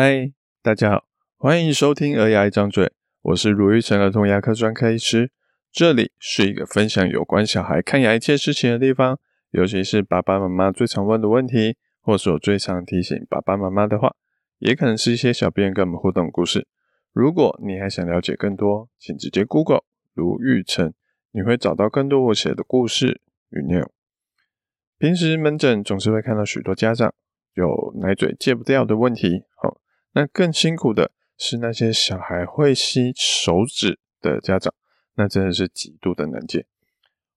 [0.00, 0.32] 嗨，
[0.62, 1.04] 大家好，
[1.36, 2.86] 欢迎收听《儿牙一张嘴》，
[3.20, 5.32] 我是卢玉成儿童牙科专科医师。
[5.72, 9.18] 这里是一个分享有关小孩看牙一切事情的地方，
[9.50, 14.14] 尤其是爸爸妈妈最常问的问题，或是我最常提醒爸爸妈妈的话，
[14.60, 16.68] 也可能是一些小编跟我们互动的故事。
[17.12, 19.82] 如果你还想了解更多，请直接 Google
[20.14, 20.94] 卢玉成，
[21.32, 23.90] 你会找到更多我写的故事与内容。
[24.96, 27.12] 平时门诊总是会看到许多家长
[27.54, 29.80] 有奶嘴戒不掉的问题，好。
[30.12, 34.74] 那更辛苦的是那些小孩会吸手指的家长，
[35.14, 36.66] 那真的是极度的难戒。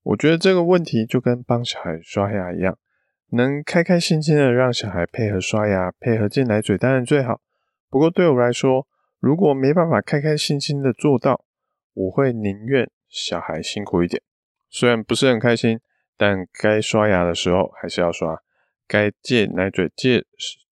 [0.04, 2.78] 我觉得这个问题就跟帮小孩刷牙一样，
[3.32, 7.42] 能开开心心的让小孩配合刷牙、配合戒奶嘴当然最好。
[7.90, 8.88] 不过对我来说，
[9.20, 11.46] 如果没办法开开心心的做到，
[11.94, 14.24] 我会宁愿小孩辛苦一点。
[14.70, 15.80] 虽然不是很开心，
[16.18, 18.42] 但该刷牙的时候还是要刷，
[18.88, 20.26] 该戒奶嘴、戒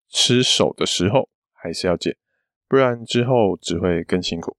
[0.07, 1.27] 吃手的时候。
[1.61, 2.17] 还是要戒，
[2.67, 4.55] 不然之后只会更辛苦。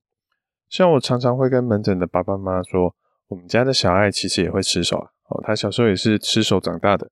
[0.69, 2.95] 像我常常会跟门诊的爸爸妈妈说，
[3.29, 7.11] 我们家的小爱其实也会吃手啊，哦，他小时候也是吃手长大的，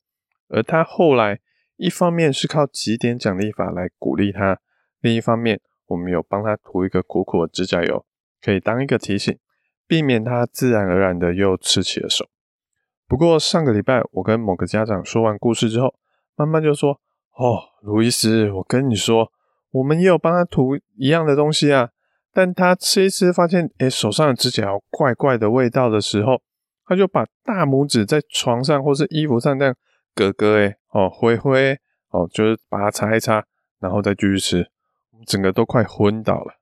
[0.48, 1.40] 而他后来
[1.76, 4.60] 一方面是靠几点奖励法来鼓励他，
[5.00, 8.04] 另一方面我们有帮他涂一个苦苦的指甲油，
[8.42, 9.38] 可以当一个提醒，
[9.86, 12.26] 避免他自然而然的又吃起了手。
[13.08, 15.94] 不过上个礼拜我跟某个家长说完故事之后，
[16.34, 17.00] 妈妈就说
[17.38, 19.32] ：“哦，卢医师，我跟你说。”
[19.76, 21.90] 我们也有帮他涂一样的东西啊，
[22.32, 26.40] 但他吃一吃，发现诶手上的指甲有怪怪的味道的时候，
[26.86, 29.74] 他就把大拇指在床上或是衣服上这样
[30.14, 31.78] 割割诶哦挥挥
[32.10, 33.44] 哦，就是把它擦一擦，
[33.78, 34.70] 然后再继续吃，
[35.26, 36.54] 整个都快昏倒了。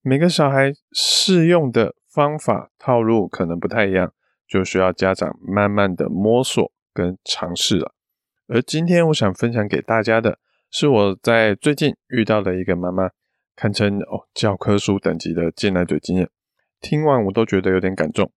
[0.00, 4.12] 每个小孩适用的方法套路可能不太一样，
[4.48, 7.92] 就需要家长慢慢的摸索跟尝试了。
[8.46, 10.38] 而今天我想分享给大家的。
[10.76, 13.08] 是我在最近遇到的一个妈妈，
[13.54, 16.28] 堪称哦教科书等级的戒奶嘴经验。
[16.80, 18.32] 听完我都觉得有点感动，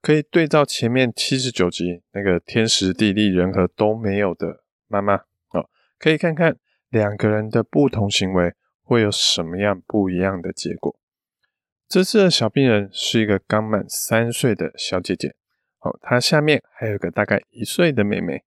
[0.00, 5.16] 可以对照前面七十九集那个天时地利人和都没有的妈妈
[5.50, 5.68] 哦，
[5.98, 6.56] 可以看看
[6.88, 10.98] 两个人的不同行为会有什么样不一样的结果。
[11.86, 15.34] 这次的小病人是一个刚满三岁的小姐姐，
[15.80, 18.42] 哦，她下面还有个大概一岁的妹妹。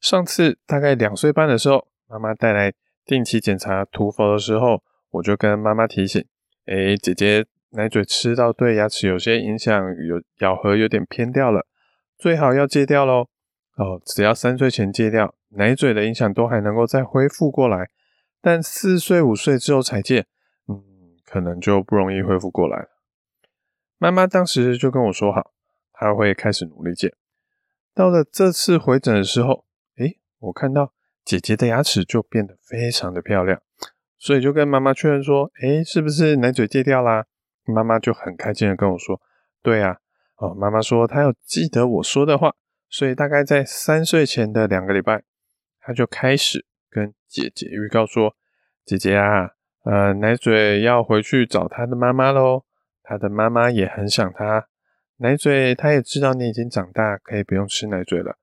[0.00, 1.88] 上次大概两岁半的时候。
[2.06, 2.72] 妈妈带来
[3.04, 6.24] 定期检查涂氟的时候，我就跟妈妈提醒
[6.66, 9.74] ：“诶，姐姐奶嘴吃到对牙齿有些影响，
[10.06, 11.66] 有咬合有点偏掉了，
[12.16, 13.26] 最好要戒掉喽。
[13.76, 17.88] 哦，只要三岁前戒掉，奶嘴的影响都还能够再恢复过来。
[18.40, 20.26] 但四岁五岁之后才戒，
[20.68, 20.82] 嗯，
[21.24, 22.88] 可能就不容易恢复过来。”
[23.98, 25.52] 妈妈当时就跟我说好，
[25.92, 27.14] 她会开始努力戒。
[27.94, 29.64] 到了这次回诊的时候，
[29.96, 30.92] 诶，我看到。
[31.24, 33.58] 姐姐的牙齿就变得非常的漂亮，
[34.18, 37.24] 所以就跟妈妈确认说：“诶，是不是奶嘴戒掉啦？”
[37.64, 39.18] 妈妈就很开心的跟我说
[39.62, 39.96] ：“对啊，
[40.36, 42.54] 哦，妈妈说她有记得我说的话，
[42.90, 45.22] 所以大概在三岁前的两个礼拜，
[45.80, 48.36] 她就开始跟姐姐预告说
[48.84, 49.52] ：‘姐姐啊，
[49.84, 52.64] 呃，奶嘴要回去找她的妈妈喽，
[53.02, 54.66] 她的妈妈也很想她。
[55.16, 58.36] 奶嘴她也知道你已经长大，可以不用吃奶嘴了，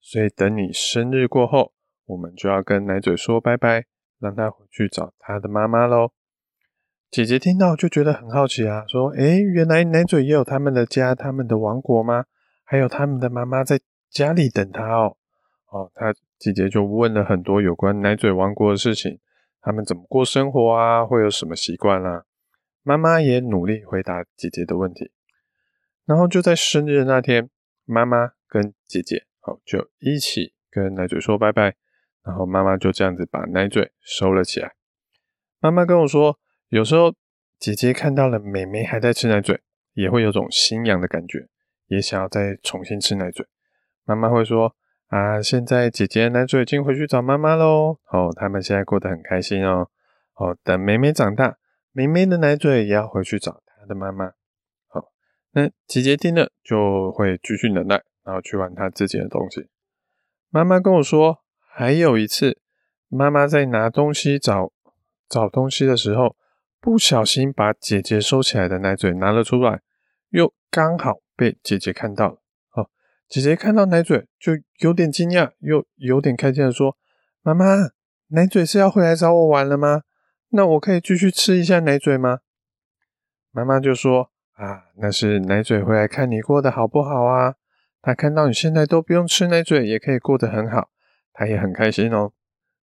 [0.00, 1.72] 所以等你生日过后。’”
[2.08, 3.84] 我们就要跟奶嘴说拜拜，
[4.18, 6.10] 让他回去找他的妈妈喽。
[7.10, 12.24] 姐姐听到就觉得很好奇啊，说：“诶，原来奶嘴也有他们的家，他们的王国吗？
[12.64, 13.78] 还有他们的妈妈在
[14.10, 15.16] 家里等他哦。”
[15.70, 19.20] 哦，她姐姐就问了很多有关奶嘴王国的事情，
[19.60, 21.04] 他们怎么过生活啊？
[21.04, 22.24] 会有什么习惯啊？
[22.82, 25.12] 妈妈也努力回答姐姐的问题。
[26.06, 27.50] 然后就在生日那天，
[27.84, 31.76] 妈妈跟姐姐好就一起跟奶嘴说拜拜。
[32.28, 34.74] 然后妈妈就这样子把奶嘴收了起来。
[35.60, 37.14] 妈妈跟我说，有时候
[37.58, 39.62] 姐姐看到了妹妹还在吃奶嘴，
[39.94, 41.48] 也会有种心痒的感觉，
[41.86, 43.46] 也想要再重新吃奶嘴。
[44.04, 44.76] 妈妈会说
[45.08, 47.98] ：“啊，现在姐姐奶嘴已经回去找妈妈喽。
[48.12, 49.88] 哦，他们现在过得很开心哦。
[50.34, 51.56] 哦，等妹妹长大，
[51.92, 54.26] 妹妹的奶嘴也要回去找她的妈妈。
[54.88, 55.10] 好，
[55.52, 59.70] 那姐姐听了就会继续忍耐，然后去玩她自己的东西。
[60.50, 61.42] 妈妈跟我说。
[61.78, 62.58] 还有一次，
[63.06, 64.72] 妈妈在拿东西找
[65.28, 66.34] 找东西的时候，
[66.80, 69.80] 不小心把姐姐收起来的奶嘴拿了出来，
[70.30, 72.42] 又刚好被姐姐看到了。
[72.72, 72.90] 哦，
[73.28, 76.96] 姐姐看到奶嘴就有点惊讶，又有点开心的说
[77.42, 77.64] ：“妈妈，
[78.30, 80.02] 奶嘴是要回来找我玩了吗？
[80.48, 82.40] 那我可以继续吃一下奶嘴吗？”
[83.54, 87.54] 妈妈就说：“啊，那是奶嘴回来看你过得好不好啊？
[88.02, 90.90] 他看到你现在都不用吃奶嘴，也可以过得很好。”
[91.38, 92.32] 他也很开心哦，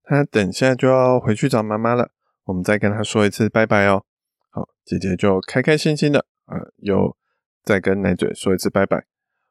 [0.02, 2.10] 他等下就要回去找妈妈了。
[2.46, 4.04] 我们再跟他说一次拜拜哦。
[4.48, 7.16] 好，姐姐就开开心心的，呃，又
[7.62, 9.04] 再跟奶嘴说一次拜拜。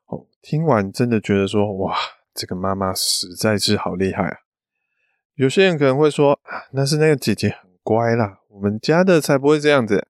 [0.08, 1.96] 哦，听完真的觉得说，哇，
[2.34, 4.38] 这个妈妈实在是好厉害啊！
[5.36, 10.10] 有些人可能会说，啊，那是那个姐姐很乖啦，我们家的才不会这样子。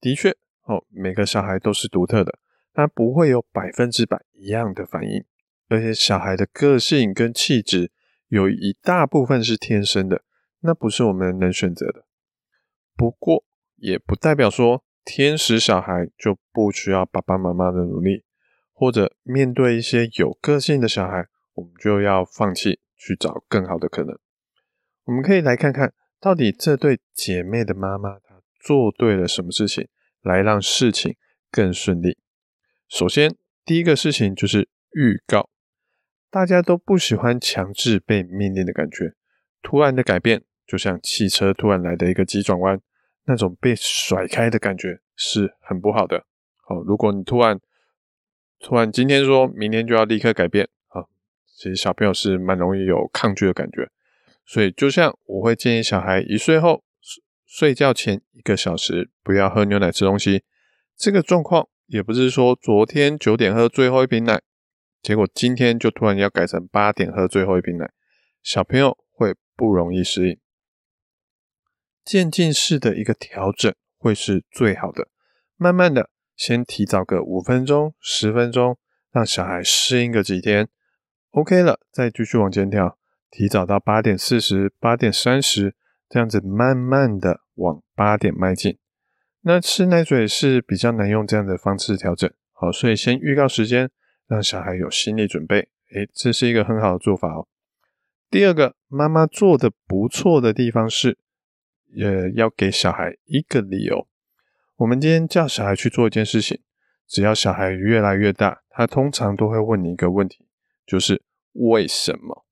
[0.00, 2.38] 的确，哦，每个小孩都是独特的，
[2.72, 5.22] 他不会有百分之百一样的反应，
[5.70, 7.92] 而且小孩的个性跟气质
[8.26, 10.24] 有一大部分是天生的，
[10.62, 12.04] 那不是我们能选择的。
[12.96, 13.44] 不过，
[13.76, 18.24] 也不代表说天使小孩就不需要爸爸妈妈的努力，
[18.72, 24.18] 或者面对一些有个性的小孩，我们就要放弃去找更好的可能。
[25.04, 29.88] 我们可以来看看到底这对姐妹的妈妈她做对了什么事情，
[30.20, 31.16] 来让事情
[31.50, 32.18] 更顺利。
[32.88, 35.48] 首先，第一个事情就是预告，
[36.30, 39.14] 大家都不喜欢强制被命令的感觉，
[39.60, 42.80] 突然的改变就像汽车突然来的一个急转弯。
[43.26, 46.24] 那种被甩开的感觉是很不好的。
[46.56, 47.60] 好，如果你突然
[48.58, 51.04] 突然今天说明天就要立刻改变，啊，
[51.46, 53.88] 其实小朋友是蛮容易有抗拒的感觉。
[54.44, 56.82] 所以，就像我会建议小孩一岁后
[57.46, 60.42] 睡觉前一个小时不要喝牛奶吃东西。
[60.96, 64.40] 这个状况也不是说昨天九点喝最后一瓶奶，
[65.02, 67.90] 结果今天就突然要改成八点喝最后一瓶奶，
[68.42, 70.38] 小朋友会不容易适应。
[72.04, 75.08] 渐进式的一个调整会是最好的，
[75.56, 78.78] 慢慢的先提早个五分钟、十分钟，
[79.12, 80.68] 让小孩适应个几天
[81.30, 82.98] ，OK 了，再继续往前调，
[83.30, 85.74] 提早到八点四十、八点三十，
[86.08, 88.78] 这样子慢慢的往八点迈进。
[89.42, 93.90] 那吃奶嘴是比较难用这样的方式调整，好，所以先预告时间，
[94.30, 97.48] 让小孩有心理准备，诶，这是一个很好的做法哦。
[98.30, 101.18] 第二个，妈妈做的不错的地方是。
[101.92, 104.06] 也要给小孩一个理由。
[104.76, 106.60] 我们今天叫小孩去做一件事情，
[107.04, 110.46] 只要小孩越来越大，他通常都会问你一个问题，
[110.86, 111.24] 就是
[111.54, 112.46] 为什么？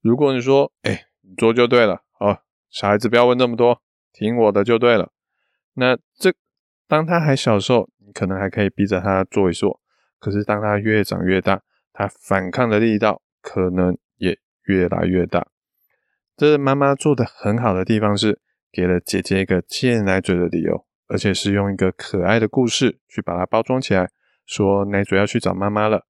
[0.00, 3.82] 如果你说，哎，你做就对了，好，小孩子不要问那么多，
[4.14, 5.12] 听我的就对了。
[5.74, 6.32] 那这
[6.88, 9.78] 当他还小的时候，你可能还可以逼着他做一做。
[10.18, 11.62] 可是当他越长越大，
[11.92, 15.46] 他反抗的力道可能也越来越大。
[16.36, 18.40] 这妈妈做的很好的地方是。
[18.76, 24.10] 给了姐姐一个戒奶嘴的理由，而且是用一个可爱的故事去把它包装起来，
[24.44, 26.08] 说奶嘴要去找妈妈了。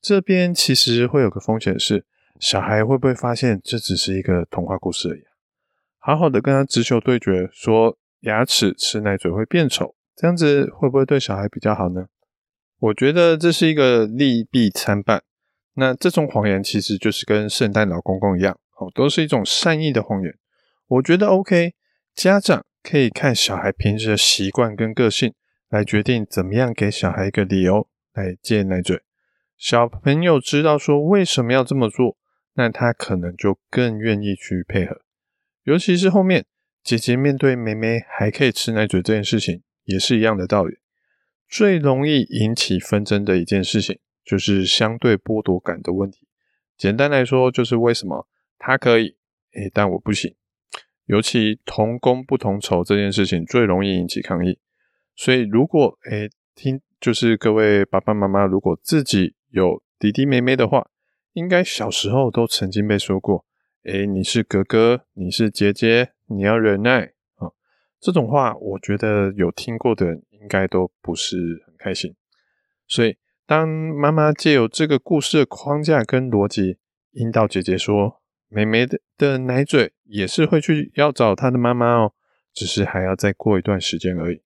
[0.00, 2.04] 这边其实会有个风险是，
[2.40, 5.22] 小孩会不会发现这只是一个童话故事而已？
[6.00, 12.06] 好好的跟他直球对决，说牙齿吃奶嘴会变丑，这样子会不会对小孩比较好呢？
[12.84, 15.22] 我觉得这是一个利弊参半。
[15.74, 20.34] 那这种谎言其实就是跟圣诞老公公一样，哦，都是一种善意的谎言。
[20.88, 21.74] 我觉得 OK。
[22.14, 25.32] 家长可以看小孩平时的习惯跟个性，
[25.68, 29.00] 来决定怎么样给小孩一个理由来戒奶嘴。
[29.56, 32.16] 小朋友知道说为什么要这么做，
[32.54, 35.00] 那他可能就更愿意去配合。
[35.64, 36.44] 尤其是后面
[36.84, 40.76] 姐姐面对妹妹还可以吃奶嘴这件事情，也是一样的道理。
[41.54, 46.26] 最容易引起纷争的一件事情，就是相对剥夺感的问题。
[46.76, 48.26] 简单来说，就是为什么
[48.58, 49.16] 他可以，
[49.52, 50.34] 诶，但我不行。
[51.04, 54.58] 尤其同工不同酬这件事情最容易引起抗议，
[55.14, 60.90] 所以如果诶听就是各位爸爸妈妈，如果自己有弟弟妹妹的话，
[61.34, 63.44] 应该小时候都曾经被说过，
[63.84, 67.54] 诶你是哥哥，你是姐姐，你要忍耐啊，
[68.00, 71.36] 这种话我觉得有听过的人应该都不是
[71.66, 72.14] 很开心。
[72.86, 76.78] 所以当妈妈借由这个故事的框架跟逻辑
[77.14, 78.20] 引导姐姐说。
[78.46, 82.12] 妹妹的的奶嘴也是会去要找她的妈妈哦，
[82.52, 84.42] 只是还要再过一段时间而已。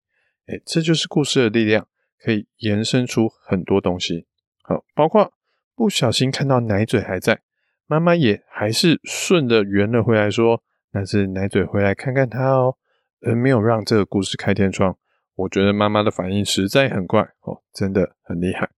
[0.47, 1.87] 诶，这就是故事的力量，
[2.19, 4.27] 可以延伸出很多东西。
[4.63, 5.35] 好，包括
[5.75, 7.43] 不小心看到奶嘴还在，
[7.87, 10.63] 妈妈也还是顺着圆了回来说，
[10.93, 12.77] 那是奶嘴回来看看她哦，
[13.21, 14.97] 而没有让这个故事开天窗。
[15.39, 18.71] 我觉得妈妈的反应实在很快哦，真的很厉害。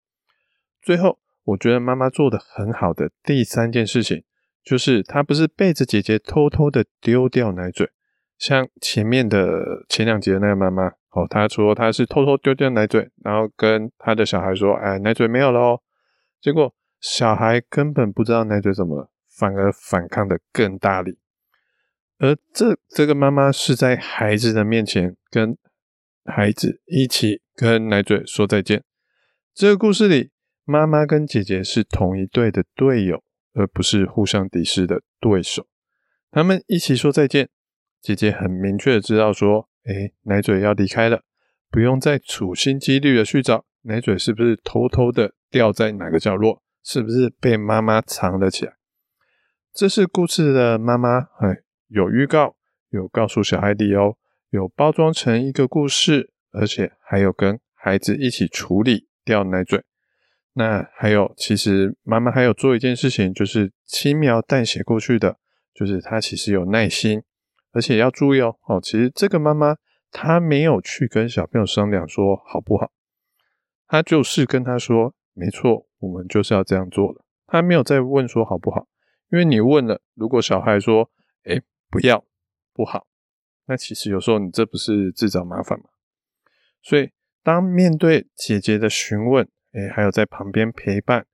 [0.83, 4.25] 最后，我觉得妈妈做得很好的第三件事情。
[4.63, 7.91] 就是她不是背着姐姐偷偷的丢掉奶嘴，
[8.37, 15.81] 像前面的前两集的那个妈妈哦，她说她是偷偷丢掉奶嘴，然后跟他的小孩说：“哎，奶嘴没有了哦。”
[16.43, 21.19] 结果小孩根本不知道奶嘴怎么了，反而反抗的更大力。
[22.19, 25.57] 而这这个妈妈是在孩子的面前跟
[26.31, 28.85] 孩子一起跟奶嘴说再见。
[29.53, 30.31] 这个故事里，
[30.65, 33.23] 妈妈跟姐姐是同一队的队友。
[33.53, 35.67] 而不是互相敌视的对手，
[36.31, 37.49] 他们一起说再见，
[38.01, 41.25] 姐姐很明确的知道说，诶，奶嘴要离开了，
[41.69, 48.75] 不用再处心积虑的去找奶嘴是不是偷偷的掉在哪个角落，是不是被妈妈藏了起来。
[49.75, 52.55] 这是故事的妈妈，哎，有预告，
[52.91, 54.17] 有告诉小孩理由，
[54.51, 59.85] 有包装成一个故事，而且还有跟孩子一起处理掉奶嘴。
[60.55, 65.39] 那还有，其实妈妈还有做一件事情，就是轻描淡写过去的，
[65.73, 67.23] 就是她其实有耐心，
[67.73, 69.77] 而且要注意哦，哦，其实这个妈妈
[70.11, 72.91] 她没有去跟小朋友商量说好不好，
[73.87, 78.89] 她就是跟他说，没错，我们就是要这样做了，她没有再问说好不好，
[79.31, 81.09] 因为你问了，如果小孩说，
[81.45, 82.25] 诶，不要，
[82.75, 83.07] 不好，
[83.71, 85.87] 那其实有时候你这不是自找麻烦吗？
[86.83, 87.11] 所以
[87.43, 89.49] 当面对姐姐的询问。
[89.73, 91.25] 诶，还有在旁边陪伴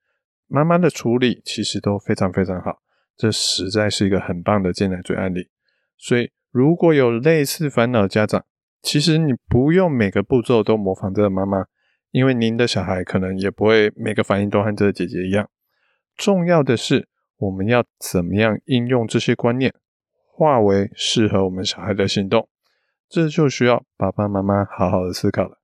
[0.46, 2.82] 妈妈的处理，其实都非常非常好。
[3.16, 5.48] 这实在是一个很棒的戒奶嘴案例。
[5.96, 8.44] 所以，如果有类似烦恼的家长，
[8.82, 11.64] 其实你不用每个步骤都模仿这个妈妈，
[12.10, 15.48] 因为您的小孩可能也不会每个反应都和这个姐姐一样。
[16.14, 19.74] 重要的是，我们要怎么样应用这些观念，
[20.36, 22.46] 化为适合我们小孩的行动，
[23.08, 25.58] 这就需要爸爸妈妈好好的思考了。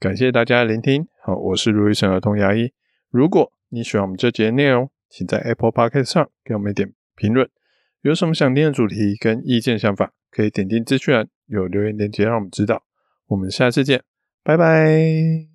[0.00, 2.72] 感谢大家的聆听，好，我是如医生儿童牙医。
[3.08, 7.48] 如果你喜欢我们这节内容，请在 Apple Podcast 上给我们一点评论。
[8.00, 12.82] 有什么想听的主题跟意见想法，可以点进资讯栏有留言链接让我们知道。
[13.28, 14.02] 我们下次见，
[14.42, 15.53] 拜拜。